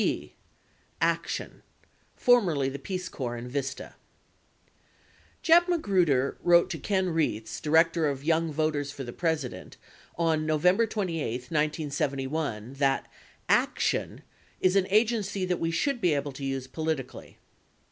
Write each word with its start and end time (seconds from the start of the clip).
b. 0.01 0.33
ACTION 0.99 1.61
(Formerly 2.15 2.69
the 2.69 2.79
Peace 2.79 3.07
Corps 3.07 3.35
and 3.35 3.47
Vista) 3.51 3.93
Jeb 5.43 5.67
Magruder 5.67 6.39
wrote 6.41 6.71
to 6.71 6.79
Ken 6.79 7.09
Reitz, 7.09 7.61
director 7.61 8.07
of 8.09 8.23
Young 8.23 8.51
Voters 8.51 8.91
for 8.91 9.03
the 9.03 9.13
President, 9.13 9.77
on 10.17 10.47
November 10.47 10.87
28, 10.87 11.41
1971, 11.51 12.73
that 12.79 13.11
ACTION 13.47 14.23
"is 14.59 14.75
an 14.75 14.87
agency 14.89 15.45
that 15.45 15.59
we 15.59 15.69
should 15.69 16.01
be 16.01 16.15
able 16.15 16.31
to 16.31 16.43
use 16.45 16.65
politically." 16.65 17.37